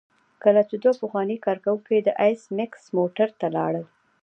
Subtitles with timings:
[0.43, 3.85] کله چې دوه پخواني کارکوونکي د ایس میکس موټر ته لاړل